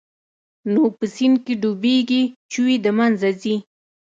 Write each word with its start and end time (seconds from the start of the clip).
نو 0.73 0.81
په 0.97 1.05
سيند 1.15 1.37
کښې 1.45 1.53
ډوبېږي 1.61 2.23
چوي 2.51 2.75
د 2.83 2.87
منځه 2.97 3.29
ځي. 3.41 3.55